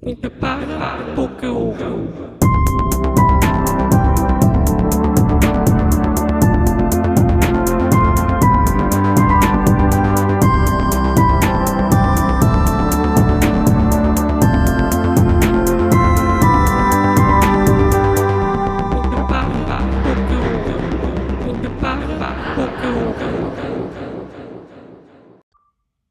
[0.00, 2.38] Muita para, pouca uva.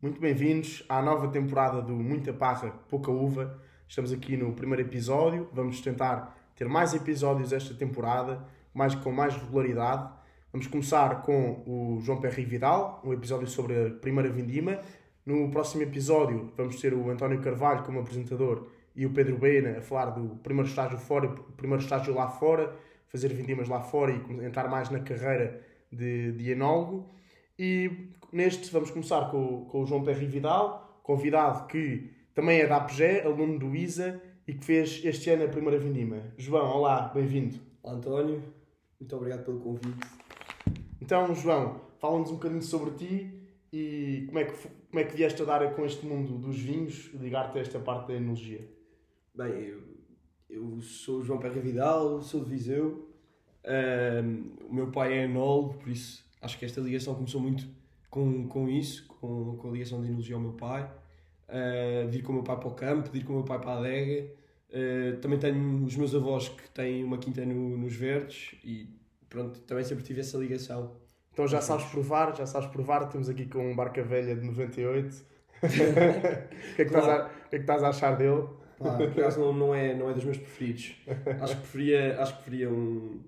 [0.02, 3.67] Muito bem-vindos à nova temporada do Muita Parra, Pouca Uva.
[3.88, 5.48] Estamos aqui no primeiro episódio.
[5.54, 10.12] Vamos tentar ter mais episódios esta temporada, mais com mais regularidade.
[10.52, 14.82] Vamos começar com o João Perry Vidal, um episódio sobre a primeira vindima.
[15.26, 19.82] No próximo episódio vamos ter o António Carvalho como apresentador e o Pedro Baena a
[19.82, 22.76] falar do primeiro estágio fora, primeiro estágio lá fora,
[23.08, 27.10] fazer vindimas lá fora e entrar mais na carreira de, de enólogo.
[27.58, 32.78] E neste vamos começar com, com o João Perry Vidal, convidado que também é da
[32.78, 36.22] APGE, aluno do ISA e que fez este ano a primeira vindima.
[36.38, 37.58] João, olá, bem-vindo.
[37.82, 38.44] Olá António,
[39.00, 40.08] muito obrigado pelo convite.
[41.02, 43.42] Então, João, fala-nos um bocadinho sobre ti
[43.74, 47.12] e como é que, como é que vieste a dar com este mundo dos vinhos,
[47.16, 48.70] ligar-te a esta parte da enologia.
[49.34, 49.82] Bem, eu,
[50.48, 53.10] eu sou o João Perra Vidal, sou de Viseu.
[54.70, 57.68] O meu pai é enólogo, por isso acho que esta ligação começou muito
[58.12, 60.88] com, com isso, com, com a ligação de enologia ao meu pai.
[61.50, 63.46] Ah, de ir com o meu pai para o campo, de ir com o meu
[63.46, 64.30] pai para a adega.
[64.74, 68.90] Ah, também tenho os meus avós que têm uma quinta no- nos Verdes e
[69.30, 70.96] pronto, também sempre tive essa ligação.
[71.32, 75.16] Então já sabes provar, já sabes provar, estamos aqui com um Barca Velha de 98.
[75.64, 78.48] o, que é que estás a, o que é que estás a achar dele?
[78.78, 80.96] Pá, por acaso não, não, é, não é dos meus preferidos.
[81.42, 83.20] Acho que preferia, acho que preferia um,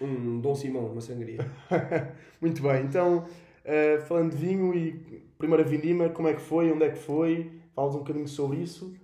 [0.00, 1.38] um Dom Simão, uma sangria.
[2.40, 3.26] Muito bem, então
[3.64, 7.50] eh, falando de vinho e primeira vindima, como é que foi, onde é que foi?
[7.74, 8.94] Falas um bocadinho sobre isso.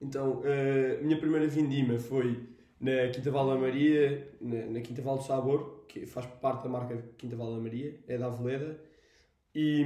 [0.00, 2.48] Então, eh, a minha primeira vindima foi
[2.80, 6.70] na Quinta Val da Maria, na, na Quinta Val do Sabor, que faz parte da
[6.70, 8.80] marca Quinta Val da Maria, é da Aveleda,
[9.54, 9.84] e,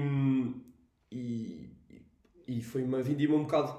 [1.11, 1.71] e,
[2.47, 3.75] e foi uma vindima um bocado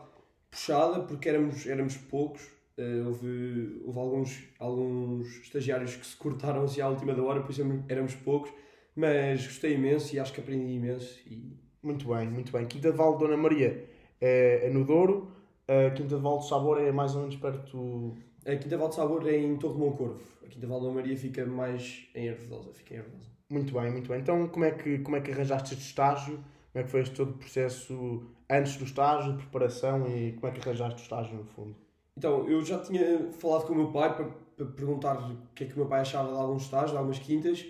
[0.50, 2.42] puxada, porque éramos, éramos poucos,
[2.78, 7.52] eh, houve, houve alguns, alguns estagiários que se cortaram assim à última da hora, por
[7.52, 8.52] isso éramos poucos,
[8.96, 12.66] mas gostei imenso e acho que aprendi imenso e Muito bem, muito bem.
[12.66, 13.88] Quinta de Val de Dona Maria
[14.20, 15.32] é, é no Douro,
[15.68, 18.18] a Quinta de Val do Sabor é mais ou menos perto.
[18.44, 20.20] A Quinta Val de Sabor é em Torre de Moncorvo.
[20.44, 22.74] A Quinta Val da Maria fica mais em Hervedosa.
[22.74, 23.30] Fica em Hervedosa.
[23.52, 24.20] Muito bem, muito bem.
[24.20, 26.44] Então, como é que, como é que arranjaste este estágio?
[26.74, 30.48] Como é que foi este todo o processo antes do estágio, de preparação e como
[30.48, 31.76] é que arranjaste o estágio no fundo?
[32.18, 35.68] Então, eu já tinha falado com o meu pai para, para perguntar o que é
[35.68, 37.64] que o meu pai achava de alguns estágios, de algumas quintas.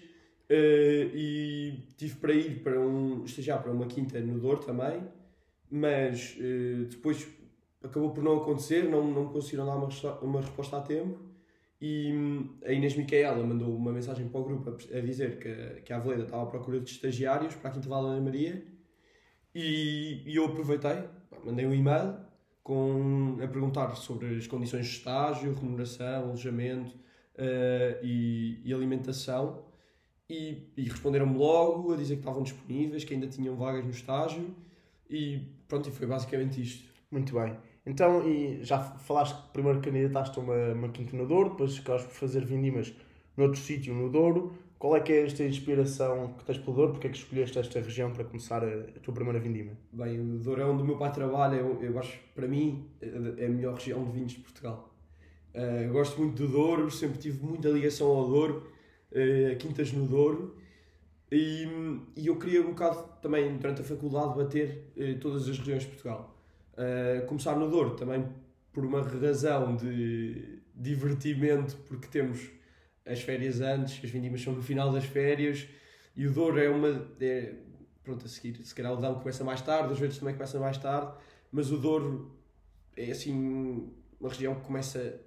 [0.50, 5.04] Eh, e tive para ir para um estagiar para uma quinta no Douro também,
[5.70, 7.28] mas eh, depois
[7.84, 9.90] acabou por não acontecer, não, não conseguiram dar uma,
[10.22, 11.20] uma resposta a tempo.
[11.82, 15.82] E hum, a Inês Micaela mandou uma mensagem para o grupo a, a dizer que,
[15.82, 18.66] que a Aveleda estava à procura de estagiários para a Quinta Val da Maria.
[19.54, 21.04] E, e eu aproveitei,
[21.46, 22.16] mandei um e-mail
[22.64, 26.96] com, a perguntar sobre as condições de estágio, remuneração, alojamento
[27.38, 29.64] eh, e, e alimentação.
[30.30, 34.54] E, e responderam-me logo a dizer que estavam disponíveis, que ainda tinham vagas no estágio.
[35.10, 36.90] E pronto, e foi basicamente isto.
[37.12, 37.56] Muito bem.
[37.86, 42.08] Então, e já falaste que primeiro candidataste a uma, uma quinta no Douro, depois acabaste
[42.08, 42.94] por fazer vindimas
[43.38, 44.54] noutro sítio no Douro.
[44.80, 46.92] Qual é que é esta inspiração que tens pelo Douro?
[46.94, 49.72] Porque é que escolheste esta região para começar a, a tua primeira vindima?
[49.92, 53.46] Bem, o Douro é onde o meu pai trabalha, eu, eu acho, para mim, é
[53.46, 54.90] a melhor região de vinhos de Portugal.
[55.54, 58.68] Eh, gosto muito do Douro, sempre tive muita ligação ao Douro,
[59.12, 60.56] a Quintas no Douro,
[61.32, 61.68] e,
[62.16, 65.90] e eu queria um bocado também, durante a faculdade, bater eh, todas as regiões de
[65.90, 66.36] Portugal.
[66.78, 68.26] Eh, começar no Douro também
[68.72, 72.50] por uma razão de divertimento, porque temos
[73.06, 75.68] as férias antes, as vindimas são no final das férias,
[76.16, 77.08] e o Douro é uma.
[77.20, 77.56] É,
[78.04, 80.78] pronto, a seguir, se calhar o Dão começa mais tarde, os Verdes também começam mais
[80.78, 81.12] tarde,
[81.52, 82.38] mas o Douro
[82.96, 85.22] é assim uma região que começa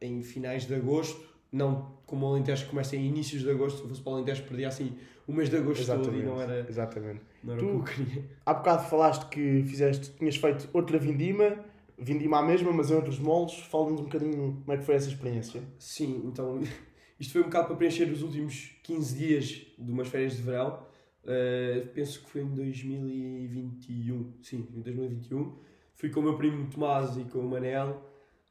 [0.00, 4.00] em finais de agosto, não como o Alentejo começa em inícios de agosto, se fosse
[4.00, 4.96] para o Alentejo perdia assim
[5.26, 7.20] o mês de agosto todo e não era, Exatamente.
[7.44, 8.24] não era Tu- o que eu queria.
[8.44, 11.64] Há bocado falaste que fizeste, tinhas feito outra vindima,
[11.98, 13.58] vindima à mesma, mas em outros moldes.
[13.60, 15.62] Fala-nos um bocadinho como é que foi essa experiência.
[15.78, 16.60] Sim, então
[17.20, 19.44] isto foi um bocado para preencher os últimos 15 dias
[19.78, 20.80] de umas férias de verão.
[21.24, 24.32] Uh, penso que foi em 2021.
[24.42, 25.52] Sim, em 2021.
[25.94, 28.02] Fui com o meu primo Tomás e com o Manel.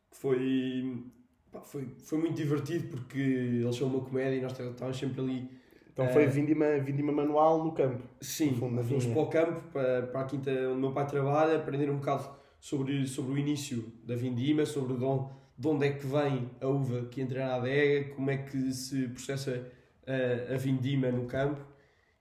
[0.09, 1.03] que Foi,
[1.51, 5.49] pá, foi, foi muito divertido porque eles são uma comédia e nós estávamos sempre ali.
[5.93, 8.03] Então foi Eh, vindima, vindima manual no campo.
[8.21, 11.57] Sim, No fomos para o campo, para, para a quinta onde o meu pai trabalha,
[11.57, 15.91] aprender um bocado sobre, sobre o início da vindima, sobre de onde, de onde é
[15.91, 19.67] que vem a uva que entra na adega, como é que se processa
[20.07, 21.61] a, a vindima no campo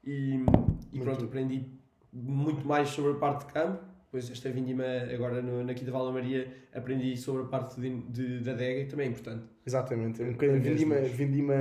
[0.05, 0.41] e,
[0.93, 1.65] e pronto, aprendi
[2.13, 3.85] muito mais sobre a parte de campo.
[4.11, 4.83] Depois esta vindima
[5.15, 8.87] agora no, na Quinta Vala Maria aprendi sobre a parte de, de, da adega e
[8.87, 9.45] também é importante.
[9.65, 10.21] Exatamente.
[10.21, 11.13] Um bocadinho, vindima, mais.
[11.13, 11.55] vindima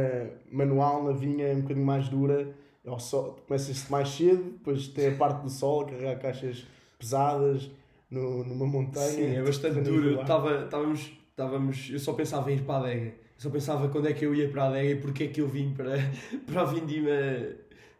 [0.52, 2.52] manual na vinha é um bocadinho mais dura.
[2.88, 6.66] Ao sol, começa-se mais cedo, depois tem a parte do sol, carregar caixas
[6.98, 7.70] pesadas
[8.10, 9.12] no, numa montanha.
[9.12, 10.16] Sim, é bastante duro.
[10.16, 10.22] lá.
[10.24, 13.06] Estava, estávamos, estávamos, eu só pensava em ir para a adega.
[13.10, 15.40] Eu só pensava quando é que eu ia para a adega e porque é que
[15.40, 15.98] eu vim para,
[16.52, 17.12] para a vindima,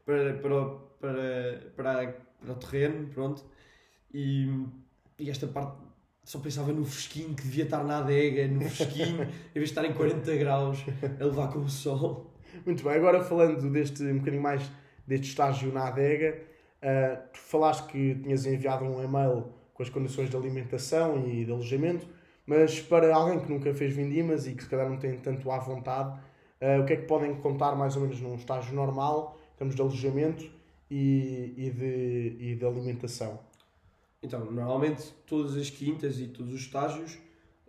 [0.06, 3.44] para, para, o- para, para, para o terreno, pronto.
[4.14, 4.66] E,
[5.18, 5.78] e esta parte,
[6.24, 9.86] só pensava no fresquinho que devia estar na adega, no fresquinho, em vez de estar
[9.86, 10.86] em 40 graus,
[11.20, 12.34] a levar com o sol.
[12.66, 14.70] Muito bem, agora falando deste um bocadinho mais
[15.08, 16.40] deste estágio na adega,
[16.82, 21.52] ah, tu falaste que tinhas enviado um e-mail com as condições de alimentação e de
[21.52, 22.08] alojamento,
[22.46, 25.60] mas para alguém que nunca fez vindimas e que se calhar não tem tanto à
[25.60, 26.20] vontade,
[26.62, 29.76] ah, o que é que podem contar mais ou menos num estágio normal, em termos
[29.76, 30.46] de alojamento
[30.90, 33.40] e, e, de, e de alimentação?
[34.22, 37.18] Então, normalmente todas as quintas e todos os estágios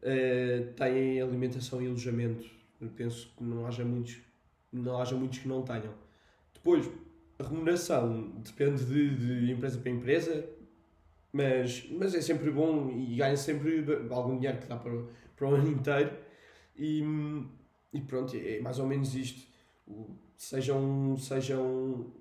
[0.03, 2.49] eh, têm alimentação e alojamento.
[2.81, 4.19] Eu penso que não haja muitos,
[4.73, 5.95] não haja muitos que não tenham.
[6.53, 6.91] Depois,
[7.39, 10.49] a remuneração depende de, de empresa para empresa,
[11.33, 14.93] mas, mas é sempre bom e ganha sempre algum dinheiro que dá para,
[15.37, 16.11] para o ano inteiro.
[16.77, 17.03] E,
[17.93, 19.49] e pronto, é mais ou menos isto.
[20.37, 22.13] Sejam, sejam,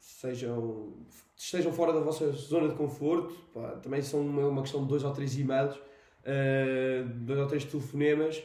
[0.00, 0.92] sejam,
[1.36, 5.04] estejam fora da vossa zona de conforto, pá, também são uma, uma questão de dois
[5.04, 5.78] ou três e-mails,
[6.24, 8.42] eh, dois ou três telefonemas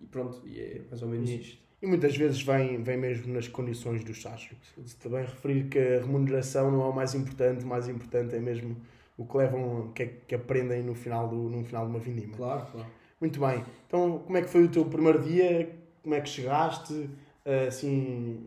[0.00, 1.58] e pronto, e é mais ou menos isto.
[1.82, 4.56] E muitas vezes vem, vem mesmo nas condições do estágio.
[5.02, 8.76] Também referir que a remuneração não é o mais importante, o mais importante é mesmo
[9.18, 12.36] o que levam, que, é, que aprendem no final, do, no final de uma vindima.
[12.36, 12.88] Claro, claro.
[13.20, 13.64] Muito bem.
[13.86, 15.70] Então, como é que foi o teu primeiro dia?
[16.02, 17.08] Como é que chegaste?
[17.44, 18.40] Ah, Assim,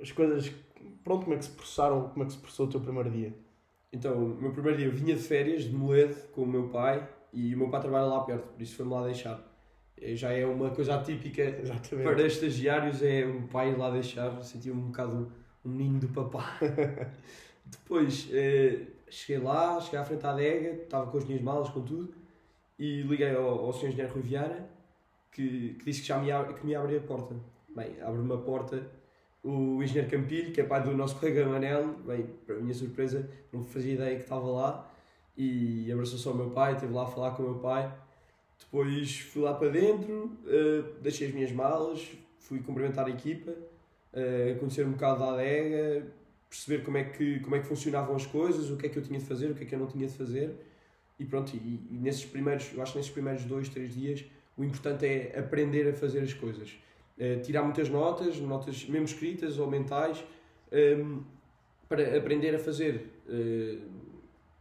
[0.00, 0.52] as coisas.
[1.08, 2.10] Pronto, como é que se processaram?
[2.10, 3.32] Como é que se processou o teu primeiro dia?
[3.90, 7.08] Então, o meu primeiro dia eu vinha de férias de Moledo com o meu pai
[7.32, 9.42] e o meu pai trabalha lá perto, por isso foi-me lá deixar.
[9.98, 12.06] Eh, Já é uma coisa atípica Exatamente.
[12.06, 15.32] para estagiários, é o pai ir lá deixar, sentia um bocado
[15.64, 16.58] um ninho do papá.
[17.64, 21.80] Depois eh, cheguei lá, cheguei à frente da adega, estava com as minhas malas, com
[21.80, 22.12] tudo,
[22.78, 23.86] e liguei ao, ao Sr.
[23.86, 24.68] Engenheiro Rui Viana,
[25.32, 27.34] que, que disse que já me, que me ia abrir a porta.
[27.74, 28.97] Bem, abre-me a porta
[29.42, 33.64] o Engenheiro Campilho, que é pai do nosso colega Manel, bem, para minha surpresa, não
[33.64, 34.90] fazia ideia que estava lá,
[35.36, 37.92] e abraçou só o meu pai, esteve lá a falar com o meu pai.
[38.58, 43.54] Depois fui lá para dentro, eh, deixei as minhas malas, fui cumprimentar a equipa,
[44.12, 46.04] eh, conhecer um bocado da adega,
[46.50, 49.02] perceber como é, que, como é que funcionavam as coisas, o que é que eu
[49.02, 50.54] tinha de fazer, o que é que eu não tinha de fazer.
[51.18, 51.58] E pronto, e,
[51.90, 54.24] e nesses primeiros, eu acho que nesses primeiros dois, três dias,
[54.56, 56.76] o importante é aprender a fazer as coisas.
[57.18, 60.22] Eh, tirar muitas notas, notas mesmo escritas ou mentais,
[60.70, 61.18] ehm,
[61.88, 63.78] para aprender a fazer eh,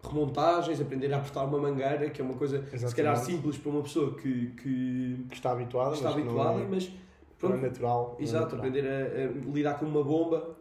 [0.03, 3.25] remontagens, aprender a apertar uma mangueira, que é uma coisa se calhar Exatamente.
[3.25, 6.85] simples para uma pessoa que, que Que está habituada, está mas habituada, não é, mas
[6.87, 6.89] é
[7.39, 8.11] pronto, natural.
[8.13, 8.65] não é exato, natural.
[8.65, 10.55] aprender a, a lidar com uma bomba,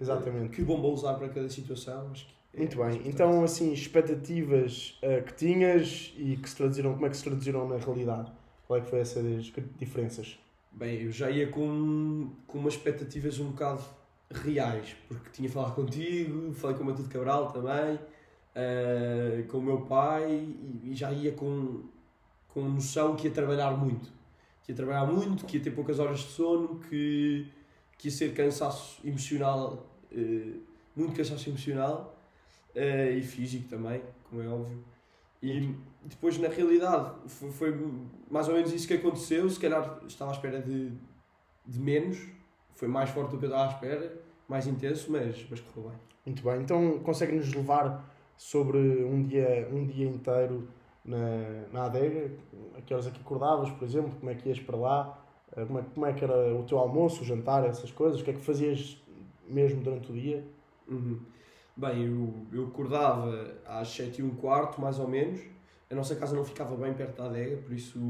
[0.00, 0.56] Exatamente.
[0.56, 2.10] que bomba usar para cada situação.
[2.10, 3.02] Acho que é Muito bem.
[3.04, 7.68] Então, assim, expectativas ah, que tinhas e que se traduziram, como é que se traduziram
[7.68, 8.32] na realidade?
[8.66, 10.38] Qual é que foi essas diferenças?
[10.74, 13.84] Bem, eu já ia com, com umas expectativas um bocado
[14.30, 17.98] reais, porque tinha falado contigo, falei com o Matilde Cabral também,
[18.54, 21.82] eh, com o meu pai, e, e já ia com,
[22.48, 24.10] com noção que ia trabalhar muito.
[24.62, 27.46] Que ia trabalhar muito, que ia ter poucas horas de sono, que,
[27.98, 30.54] que ia ser cansaço emocional, eh,
[30.96, 32.18] muito cansaço emocional,
[32.74, 34.82] eh, e físico também, como é óbvio.
[35.42, 35.74] E
[36.04, 37.90] depois, na realidade, foi, foi
[38.30, 39.48] mais ou menos isso que aconteceu.
[39.48, 40.92] Se calhar estava à espera de,
[41.66, 42.18] de menos,
[42.74, 45.98] foi mais forte do que eu estava à espera, mais intenso, mas, mas correu bem.
[46.26, 46.60] Muito bem.
[46.60, 48.04] Então, consegue-nos levar
[48.36, 50.68] sobre um dia, um dia inteiro
[51.04, 52.30] na, na adega?
[52.76, 54.12] A que horas é que acordavas, por exemplo?
[54.18, 55.18] Como é que ias para lá?
[55.56, 58.20] Ah, Como é, como é que era o teu almoço, o jantar, essas coisas?
[58.20, 59.00] O que é que fazias
[59.48, 60.44] mesmo durante o dia?
[60.88, 61.20] Uhum.
[61.76, 65.40] Bem, eu, eu acordava às 7 e um quarto, mais ou menos.
[65.92, 68.00] A nossa casa não ficava bem perto da adega, por isso,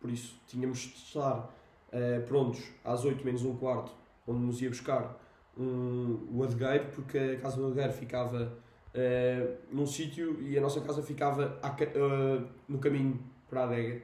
[0.00, 1.52] por isso tínhamos de estar
[1.90, 3.90] eh, prontos às 8 menos um quarto,
[4.28, 5.20] onde nos ia buscar
[5.58, 8.52] um, o adegueiro, porque a casa do adegueiro ficava
[8.94, 13.18] eh, num sítio e a nossa casa ficava eh, no caminho
[13.50, 14.00] para a adega.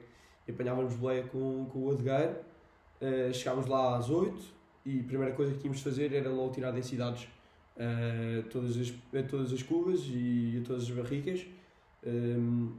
[0.47, 2.37] E apanhávamos boleia com, com o adegueiro,
[3.01, 4.37] eh, chegávamos lá às 8
[4.85, 7.29] e a primeira coisa que tínhamos de fazer era logo tirar densidades
[7.79, 11.47] a todas as, a todas as cubas e a todas as barricas.
[12.07, 12.73] Um,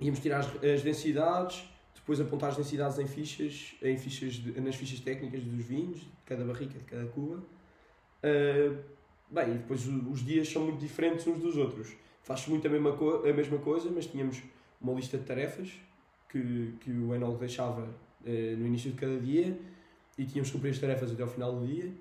[0.00, 1.64] íamos tirar as, as densidades,
[1.94, 6.08] depois apontar as densidades em fichas, em fichas de- nas fichas técnicas dos vinhos, de
[6.26, 7.36] cada barrica, de cada cuba.
[8.24, 8.76] Uh,
[9.30, 11.94] bem, e depois os dias são muito diferentes uns dos outros.
[12.22, 14.42] Faz-se muito a mesma, a mesma coisa, mas tínhamos
[14.80, 15.70] uma lista de tarefas
[16.28, 17.88] que, que o enólogo deixava
[18.24, 19.58] eh, no início de cada dia
[20.16, 21.92] e tínhamos que cumprir as tarefas até ao final do dia.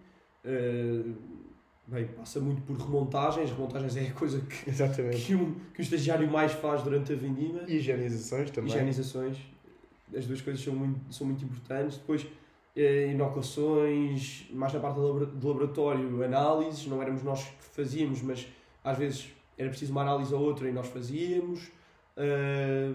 [0.43, 1.15] Uh,
[1.91, 3.49] bem, passa muito por remontagens.
[3.51, 5.25] Remontagens é a coisa que, Exatamente.
[5.25, 7.63] que, um, que o estagiário mais faz durante a vindima.
[7.67, 8.69] Higienizações também.
[8.71, 9.37] Higienizações,
[10.15, 11.97] as duas coisas são muito, são muito importantes.
[11.97, 12.25] Depois,
[12.75, 18.21] eh, inoculações, mais na parte do labora- do laboratório, análises, não éramos nós que fazíamos,
[18.21, 18.47] mas
[18.83, 21.69] às vezes era preciso uma análise ou outra e nós fazíamos.
[22.17, 22.93] Ah,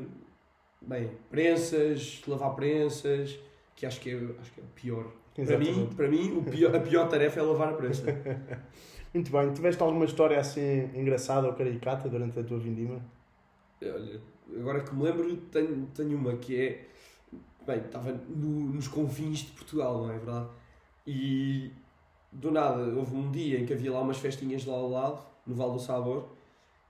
[0.81, 3.39] bem, prensas, lavar prensas,
[3.75, 5.07] que acho que é, acho que é o pior.
[5.45, 8.05] Para mim, para mim pior, a pior tarefa é lavar a prensa.
[9.13, 9.53] Muito bem.
[9.53, 13.01] Tiveste alguma história assim engraçada ou caricata durante a tua vindima?
[13.83, 14.21] Olha,
[14.59, 16.89] agora que me lembro, tenho, tenho uma que é.
[17.67, 20.49] Bem, estava no- nos confins de Portugal, não é verdade?
[21.07, 21.71] E
[22.31, 25.55] do nada houve um dia em que havia lá umas festinhas lá ao lado, no
[25.55, 26.29] Val do Sabor,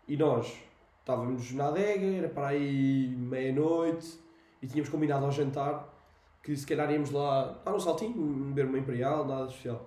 [0.07, 0.53] e nós
[1.00, 4.19] estávamos na adega, era para aí meia-noite,
[4.61, 5.96] e tínhamos combinado ao jantar
[6.47, 9.85] que se calhar íamos lá, lá no Saltinho, beber uma Imperial, nada especial.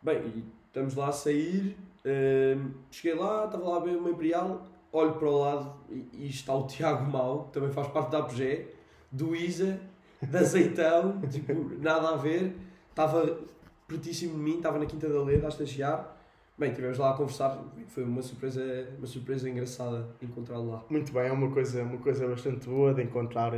[0.00, 4.66] Bem, e estamos lá a sair, hum, cheguei lá, estava lá a beber uma Imperial,
[4.90, 8.20] olho para o lado e, e está o Tiago Mau, que também faz parte da
[8.20, 8.66] APG,
[9.10, 9.78] do Isa,
[10.22, 12.56] de azeitão, tipo, nada a ver,
[12.88, 13.38] estava
[13.86, 16.16] pertíssimo de mim, estava na Quinta da Leda a estagiar.
[16.56, 20.84] Bem, estivemos lá a conversar, foi uma surpresa, uma surpresa engraçada encontrá-lo lá.
[20.88, 23.52] Muito bem, é uma coisa, uma coisa bastante boa de encontrar,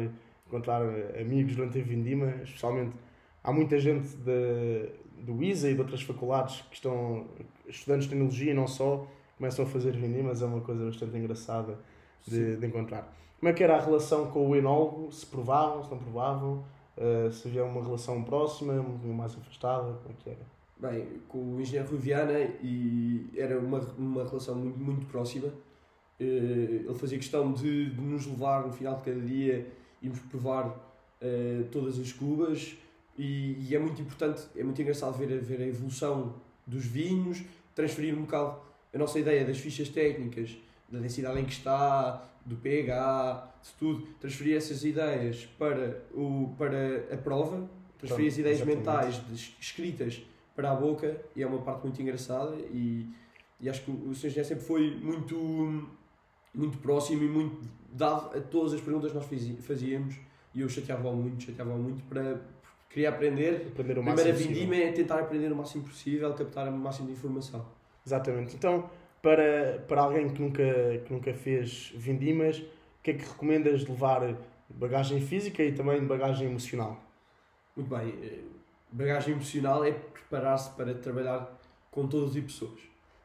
[0.47, 0.83] encontrar
[1.21, 2.97] amigos durante a vindima, especialmente
[3.43, 4.89] há muita gente de,
[5.21, 7.27] do ISA e de outras faculdades que estão,
[7.67, 11.79] estudantes de tecnologia e não só, começam a fazer vindimas, é uma coisa bastante engraçada
[12.27, 13.13] de, de encontrar.
[13.39, 15.13] Como é que era a relação com o enólogo?
[15.13, 16.65] Se provavam, se não provavam?
[16.97, 19.93] Uh, se havia uma relação próxima, uma mais afastada?
[20.03, 20.55] Como é que era?
[20.79, 25.49] Bem, com o engenheiro Rui Viana e era uma, uma relação muito, muito próxima.
[26.21, 29.67] Eh, Ele fazia questão de, de nos levar no final de cada dia,
[30.05, 30.75] irmos provar
[31.21, 32.77] eh, todas as cubas
[33.19, 36.35] e, e é muito importante, é muito engraçado ver, a- ver a evolução
[36.67, 37.43] dos vinhos,
[37.75, 38.59] transferir um bocado
[38.95, 40.57] a nossa ideia das fichas técnicas,
[40.89, 46.99] da densidade em que está, do pH, de tudo, transferir essas ideias para, o, para
[47.13, 47.69] a prova,
[47.99, 48.79] transferir as ideias Exatamente.
[48.87, 50.23] mentais escritas
[50.55, 53.09] para a boca e é uma parte muito engraçada e,
[53.61, 54.27] e acho que o Sr.
[54.27, 55.89] Engenheiro sempre foi muito,
[56.55, 59.27] muito próximo e muito dado a todas as perguntas que nós
[59.61, 60.17] fazíamos
[60.55, 62.41] e eu chateava muito, chateava muito para
[62.95, 63.67] queria aprender.
[63.73, 67.09] Aprender o A máximo primeira vindima é tentar aprender o máximo possível, captar o máximo
[67.09, 67.67] de informação.
[68.07, 68.55] Exatamente.
[68.55, 68.89] Então,
[69.21, 70.63] para, para alguém que nunca,
[71.05, 74.37] que nunca fez vindimas, o que é que recomendas de levar
[74.69, 77.03] bagagem física e também bagagem emocional?
[77.77, 78.41] Muito bem, eh,
[78.93, 81.59] bagagem emocional é preparar-se para trabalhar
[81.91, 82.81] com todo tipo de pessoas.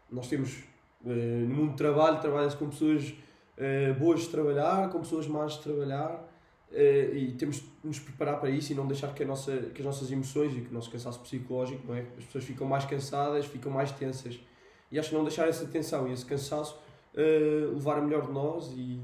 [0.09, 0.63] Nós temos,
[1.01, 3.13] no mundo do trabalho, trabalha-se com pessoas
[3.57, 6.27] eh, boas de trabalhar, com pessoas más de trabalhar,
[6.71, 9.85] eh, e temos de nos preparar para isso e não deixar que, nossa, que as
[9.85, 12.05] nossas emoções e que o nosso cansaço psicológico, não é?
[12.17, 14.39] as pessoas ficam mais cansadas, ficam mais tensas.
[14.91, 16.79] E acho que não deixar essa tensão e esse cansaço
[17.15, 19.01] eh, levar a melhor de nós e,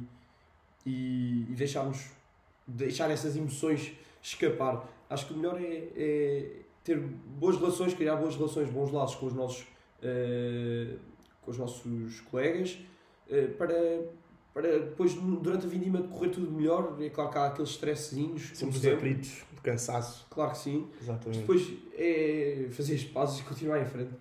[0.85, 2.11] e, e deixarmos
[2.67, 4.87] deixar essas emoções escapar.
[5.09, 6.51] Acho que o melhor é, é
[6.83, 9.65] ter boas relações, criar boas relações, bons laços com os nossos,
[10.01, 10.95] eh,
[11.45, 12.77] com os nossos colegas,
[13.29, 14.05] eh, para,
[14.53, 16.97] para depois, durante a vindima, correr tudo melhor.
[16.99, 20.25] É claro que há aqueles stressezinhos, como Sempre os atritos de cansaço.
[20.29, 20.87] Claro que sim.
[20.91, 21.39] Mas Exatamente.
[21.39, 24.11] depois é fazer as pazes e continuar em frente.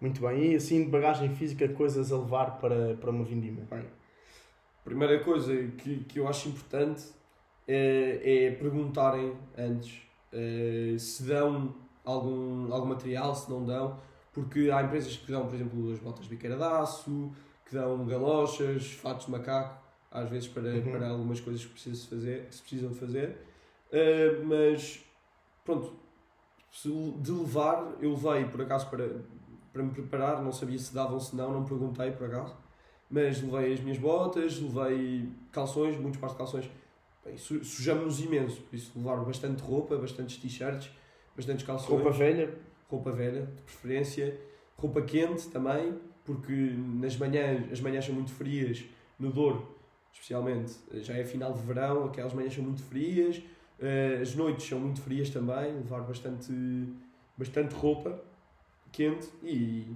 [0.00, 0.52] Muito bem.
[0.52, 3.62] E assim, de bagagem física, coisas a levar para, para uma vindima?
[3.68, 3.84] Bem,
[4.84, 7.04] primeira coisa que, que eu acho importante
[7.66, 13.98] é, é perguntarem antes eh, se dão algum, algum material, se não dão,
[14.44, 17.32] porque há empresas que dão, por exemplo, as botas biqueira de aço,
[17.66, 20.90] que dão galochas, fatos de macaco, às vezes para, Uhum.
[20.92, 23.36] para algumas coisas que, precisa -se fazer, que se precisam de fazer.
[23.92, 25.04] Eh, mas,
[25.64, 25.94] pronto,
[27.20, 29.08] de levar, eu levei por acaso para,
[29.72, 32.54] para me preparar, não sabia se davam ou se não, não perguntei por acaso
[33.10, 36.70] mas levei as minhas botas, levei calções, muitos pares de calções.
[37.38, 40.90] Su- Sujamos-nos imenso, por isso levar bastante roupa, bastantes t-shirts,
[41.34, 41.88] bastantes calções.
[42.02, 42.54] Roupa velha?
[42.88, 44.38] Roupa velha, de preferência.
[44.76, 48.84] Roupa quente também, porque nas manhãs, as manhãs são muito frias,
[49.18, 49.76] no Douro,
[50.12, 50.74] especialmente.
[51.02, 53.42] Já é final de verão, aquelas manhãs são muito frias,
[53.80, 56.52] eh, as noites são muito frias também, levar bastante,
[57.36, 58.20] bastante roupa
[58.92, 59.86] quente e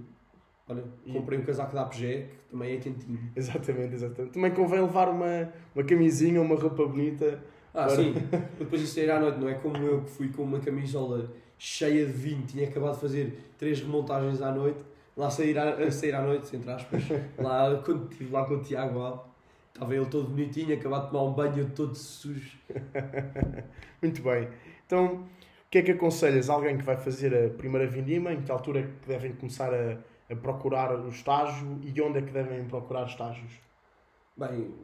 [0.69, 3.19] Olha, comprei um casaco da APG, que também é quentinho.
[3.35, 4.33] Exatamente, exatamente.
[4.33, 7.43] Também convém levar uma, uma camisinha, uma roupa bonita.
[7.75, 8.15] Ah, Agora- sim.
[8.59, 11.33] Depois de sair à noite, não é como eu que fui com uma camisola
[11.63, 14.81] cheia de vinho, tinha acabado de fazer três remontagens à noite,
[15.17, 17.05] lá sair à, a sair à noite, entre aspas,
[17.39, 19.25] lá quando estive lá com o Tiago lá,
[19.73, 22.59] estava ele todo bonitinho, acabado de tomar um banho todo sujo.
[24.03, 24.49] Muito bem.
[24.85, 25.25] Então, o
[25.71, 28.33] que é que aconselhas a alguém que vai fazer a primeira vindima?
[28.33, 32.23] Em que altura é que devem começar a, a procurar o estágio e onde é
[32.23, 33.53] que devem procurar estágios?
[34.37, 34.75] Bem,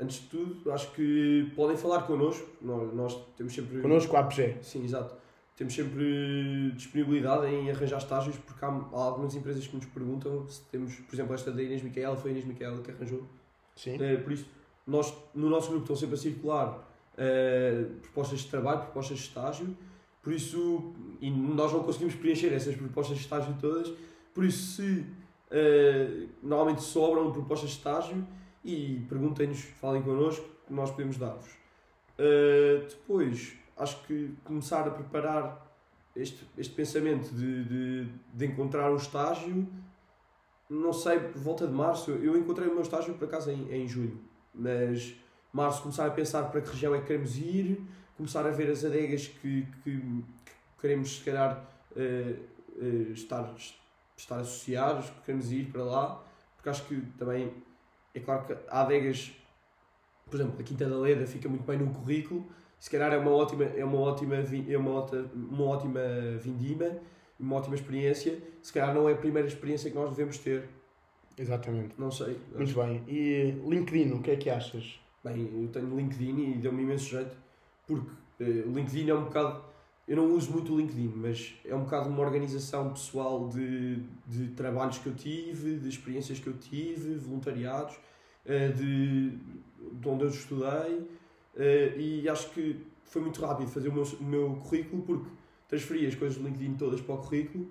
[0.00, 3.80] antes de tudo, acho que podem falar connosco, nós, nós temos sempre...
[3.80, 4.56] Connosco, a APG.
[4.60, 5.24] Sim, exato.
[5.56, 10.60] Temos sempre disponibilidade em arranjar estágios, porque há, há algumas empresas que nos perguntam se
[10.70, 13.26] temos, por exemplo, esta da Inês Micaela, foi a Inês Micaela que arranjou.
[13.74, 13.96] Sim.
[14.00, 14.46] Eh, por isso,
[14.86, 16.86] nós, no nosso grupo estão sempre a circular
[17.16, 19.76] eh, propostas de trabalho, propostas de estágio,
[20.22, 23.90] por isso, e nós não conseguimos preencher essas propostas de estágio todas,
[24.34, 25.06] por isso, se
[25.50, 28.26] eh, normalmente sobram propostas de estágio,
[28.62, 31.48] e perguntem-nos, falem connosco, nós podemos dar-vos.
[32.18, 35.66] Eh, depois, acho que começar a preparar
[36.14, 39.66] este, este pensamento de, de, de encontrar um estágio,
[40.68, 43.86] não sei, por volta de março, eu encontrei o meu estágio por acaso em, em
[43.86, 44.18] julho,
[44.54, 45.14] mas
[45.52, 47.80] março começar a pensar para que região é que queremos ir,
[48.16, 50.24] começar a ver as adegas que, que, que
[50.80, 51.64] queremos se calhar
[51.94, 52.36] eh,
[52.80, 53.54] eh, estar,
[54.16, 56.24] estar associados, que queremos ir para lá,
[56.56, 57.52] porque acho que também
[58.14, 59.32] é claro que há adegas,
[60.28, 62.44] por exemplo, a Quinta da Leda fica muito bem no currículo,
[62.78, 66.00] se calhar é uma ótima, é uma ótima, é uma ótima, uma ótima
[66.40, 66.98] vindima,
[67.38, 70.68] uma ótima experiência, se calhar não é a primeira experiência que nós devemos ter,
[71.38, 71.94] Exatamente.
[71.96, 72.38] não sei.
[72.54, 73.02] Muito bem.
[73.06, 74.98] E LinkedIn, o que é que achas?
[75.22, 77.36] Bem, eu tenho LinkedIn e deu-me imenso jeito,
[77.86, 79.64] porque eh, o LinkedIn é um bocado.
[80.08, 84.48] Eu não uso muito o LinkedIn, mas é um bocado uma organização pessoal de, de
[84.54, 87.98] trabalhos que eu tive, de experiências que eu tive, voluntariados, eh,
[88.68, 91.08] de, de onde eu estudei,
[91.56, 95.28] eh, e acho que foi muito rápido fazer o meu, o meu currículo, porque
[95.68, 97.66] transferi as coisas do LinkedIn todas para o currículo,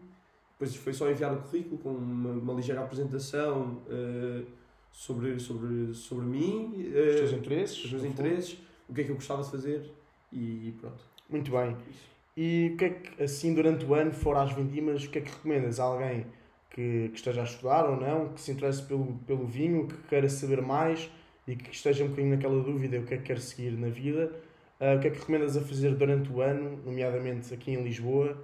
[0.52, 4.44] depois foi só enviar o currículo com uma, uma ligeira apresentação eh,
[4.92, 6.74] sobre, sobre, sobre mim.
[6.78, 7.86] Os eh, teus interesses?
[7.86, 8.14] os meus fundo?
[8.14, 8.58] interesses,
[8.90, 9.92] o que é que eu gostava de fazer
[10.32, 11.04] e pronto.
[11.30, 11.76] Muito bem.
[12.38, 15.22] E o que é que, assim, durante o ano, fora às vindimas, o que é
[15.22, 16.26] que recomendas a alguém
[16.76, 20.28] que, que esteja a estudar ou não, que se interesse pelo, pelo vinho, que queira
[20.28, 21.10] saber mais
[21.48, 24.30] e que esteja um bocadinho naquela dúvida o que é que quer seguir na vida?
[24.80, 28.38] ah, o que é que recomendas a fazer durante o ano, nomeadamente aqui em Lisboa,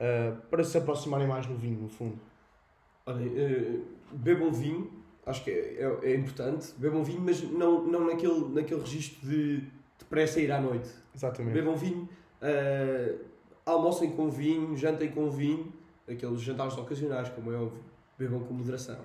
[0.00, 2.18] ah, para se aproximarem mais no vinho, no fundo?
[3.04, 3.80] Olha, eh,
[4.12, 4.90] bebam vinho,
[5.26, 9.62] acho que é, é, é importante, bebam vinho, mas não, não naquele, naquele registro de
[9.98, 10.88] depressa ir à noite.
[11.14, 11.52] Exatamente.
[11.52, 12.08] Bebam vinho,
[12.40, 13.14] eh,
[13.66, 15.70] almocem com vinho, jantem com vinho,
[16.08, 17.82] aqueles jantares ocasionais, como é óbvio,
[18.18, 18.96] bebam com moderação.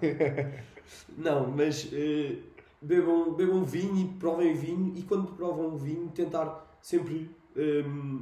[1.17, 2.38] não, mas eh,
[2.81, 8.21] bebam, bebam vinho e provem vinho, e quando provam vinho, tentar sempre ehm,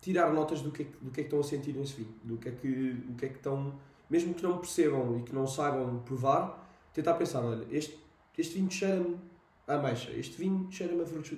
[0.00, 2.36] tirar notas do que, é, do que é que estão a sentir nesse vinho, do
[2.36, 3.74] que é que, o que é que estão,
[4.08, 7.98] mesmo que não percebam e que não saibam provar, tentar pensar, olha, este,
[8.36, 9.18] este vinho cheira-me
[9.66, 11.32] a ameixa, este vinho cheira-me a frutos,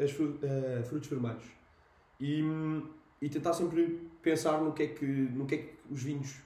[0.00, 1.44] a a frutos vermelhos.
[2.20, 2.42] E,
[3.20, 6.36] e tentar sempre pensar no que é que, no que, é que os vinhos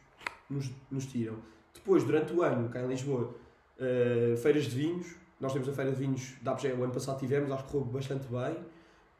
[0.50, 1.36] nos, nos tiram.
[1.74, 3.34] Depois, durante o ano, cá em Lisboa,
[3.78, 7.18] eh, feiras de vinhos, nós temos a feira de vinhos da APGE, o ano passado
[7.18, 8.56] tivemos, acho que correu bastante bem.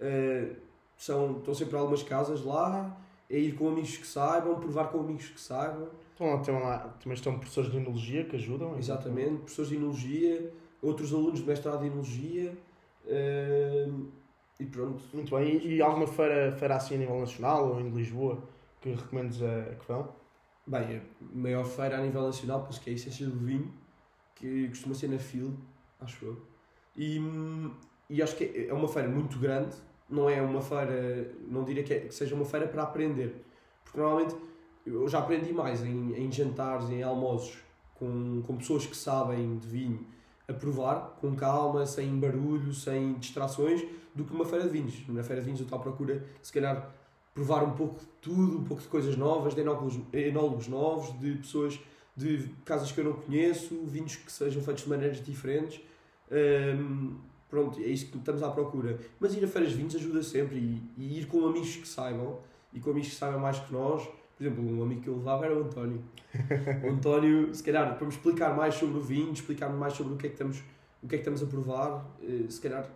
[0.00, 0.48] Eh,
[0.96, 2.96] são, estão sempre algumas casas lá,
[3.28, 5.88] é ir com amigos que saibam, provar com amigos que saibam.
[6.14, 8.78] Então, lá, tem lá, também estão professores de enologia que ajudam.
[8.78, 12.56] Exatamente, professores de enologia, outros alunos de mestrado de enologia.
[13.06, 13.88] eh,
[14.58, 15.02] e pronto.
[15.12, 15.58] Muito bem.
[15.58, 18.42] E, e alguma feira, feira assim a nível nacional ou em Lisboa
[18.94, 20.08] que recomendes a, que vão?
[20.66, 23.72] Bem, a maior feira a nível nacional, penso que é a Essência do Vinho,
[24.34, 25.54] que costuma ser na FIL,
[26.00, 26.42] acho eu.
[26.96, 27.72] E, hum,
[28.08, 29.74] e acho que é- uma feira muito grande,
[30.08, 33.44] não é uma feira, não diria que, é- que seja uma feira para aprender,
[33.84, 34.36] porque normalmente
[34.84, 37.58] eu já aprendi mais em, em jantares, em almoços,
[37.94, 40.06] com, com pessoas que sabem de vinho,
[40.48, 43.82] a provar, com calma, sem barulho, sem distrações,
[44.14, 45.08] do que numa feira de vinhos.
[45.08, 46.88] Na feira de vinhos eu estou à procura, se calhar,
[47.36, 51.32] provar um pouco de tudo, um pouco de coisas novas, de enólogos, enólogos novos, de
[51.32, 51.78] pessoas
[52.16, 55.78] de casas que eu não conheço, vinhos que sejam feitos de maneiras diferentes.
[56.32, 58.98] Hum, pronto, é isso que estamos à procura.
[59.20, 62.38] Mas ir a feiras de vinhos ajuda sempre e, e ir com amigos que saibam
[62.72, 64.02] e com amigos que saibam mais que nós.
[64.34, 66.02] Por exemplo, um amigo que eu levava era o António.
[66.84, 70.16] O António, se calhar, para me explicar mais sobre o vinho, explicar-me mais sobre o
[70.16, 70.62] que é que estamos,
[71.02, 72.90] o que é que estamos a provar, eh, se calhar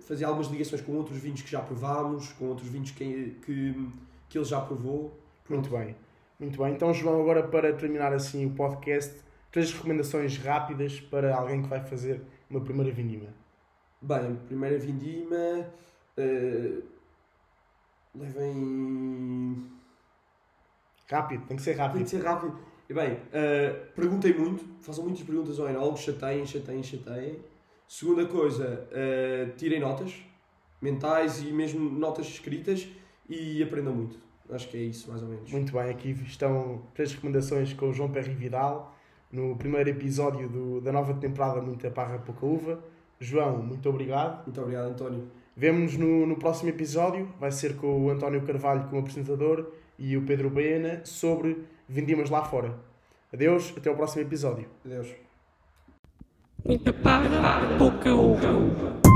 [0.00, 3.88] fazer algumas ligações com outros vinhos que já provámos, com outros vinhos que, que,
[4.28, 5.16] que ele já provou.
[5.48, 5.94] Muito bem.
[6.38, 9.14] Muito bem, então João, agora para terminar assim o podcast,
[9.52, 12.20] três recomendações rápidas para alguém que vai fazer
[12.50, 13.28] uma primeira vindima.
[14.00, 15.70] Bem, primeira vindima.
[16.16, 16.80] eh,
[18.14, 19.70] levem.
[21.08, 22.04] Rápido, tem que ser Tem rápido.
[22.04, 22.58] de ser rápido.
[22.88, 27.38] E bem, eh, perguntem muito, façam muitas perguntas ao enólogo, chateiem, chateiem, chateiem.
[27.94, 30.14] Segunda coisa, eh, tirem notas
[30.80, 32.88] mentais e mesmo notas escritas
[33.28, 34.16] e aprendam muito.
[34.48, 35.52] Acho que é isso, mais ou menos.
[35.52, 38.96] Muito bem, aqui estão três recomendações com o João Perry Vidal
[39.30, 42.82] no primeiro episódio do- da nova temporada Muita Parra Pouca Uva.
[43.20, 44.42] João, muito obrigado.
[44.46, 45.28] Muito obrigado, António.
[45.54, 50.22] Vemo-nos no, no próximo episódio, vai ser com o António Carvalho como apresentador e o
[50.24, 52.74] Pedro Baena sobre vindimas lá fora.
[53.30, 54.66] Adeus, até ao próximo episódio.
[54.82, 55.08] Adeus.
[56.64, 59.11] Muita parra, pouca uva.